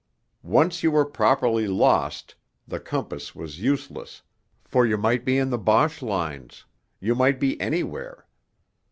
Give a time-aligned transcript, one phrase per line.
[0.41, 2.33] Once you were properly lost
[2.67, 4.23] the compass was useless,
[4.63, 6.65] for you might be in the Boche lines,
[6.99, 8.25] you might be anywhere....